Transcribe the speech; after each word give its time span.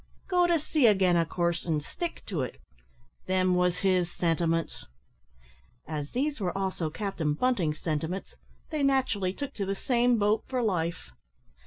go 0.27 0.47
to 0.47 0.57
sea 0.57 0.87
again, 0.87 1.15
of 1.15 1.29
coorse, 1.29 1.63
an' 1.63 1.79
stick 1.79 2.23
to 2.25 2.41
it; 2.41 2.59
them 3.27 3.53
wos 3.53 3.77
his 3.85 4.09
sentiments." 4.09 4.87
As 5.87 6.09
these 6.13 6.39
were 6.41 6.57
also 6.57 6.89
Captain 6.89 7.35
Bunting's 7.35 7.77
sentiments, 7.81 8.33
they 8.71 8.81
naturally 8.81 9.31
took 9.31 9.53
to 9.53 9.65
the 9.67 9.75
same 9.75 10.17
boat 10.17 10.43
for 10.47 10.63
life. 10.63 11.11